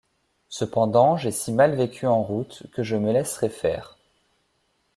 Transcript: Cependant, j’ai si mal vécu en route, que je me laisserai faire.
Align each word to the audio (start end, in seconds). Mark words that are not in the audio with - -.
Cependant, 0.49 1.15
j’ai 1.15 1.29
si 1.29 1.51
mal 1.53 1.75
vécu 1.75 2.07
en 2.07 2.23
route, 2.23 2.63
que 2.73 2.81
je 2.81 2.95
me 2.95 3.11
laisserai 3.11 3.49
faire. 3.49 3.99